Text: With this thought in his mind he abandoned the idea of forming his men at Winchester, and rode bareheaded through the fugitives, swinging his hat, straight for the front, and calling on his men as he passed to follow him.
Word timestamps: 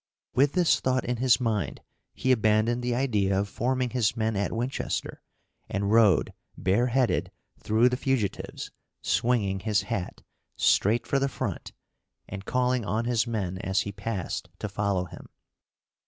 With 0.33 0.53
this 0.53 0.79
thought 0.79 1.05
in 1.05 1.17
his 1.17 1.39
mind 1.39 1.79
he 2.15 2.31
abandoned 2.31 2.81
the 2.81 2.95
idea 2.95 3.39
of 3.39 3.47
forming 3.47 3.91
his 3.91 4.17
men 4.17 4.35
at 4.35 4.51
Winchester, 4.51 5.21
and 5.69 5.91
rode 5.91 6.33
bareheaded 6.57 7.29
through 7.59 7.87
the 7.87 7.97
fugitives, 7.97 8.71
swinging 9.03 9.59
his 9.59 9.83
hat, 9.83 10.23
straight 10.55 11.05
for 11.05 11.19
the 11.19 11.29
front, 11.29 11.73
and 12.27 12.45
calling 12.45 12.83
on 12.83 13.05
his 13.05 13.27
men 13.27 13.59
as 13.59 13.81
he 13.81 13.91
passed 13.91 14.49
to 14.57 14.67
follow 14.67 15.05
him. 15.05 15.29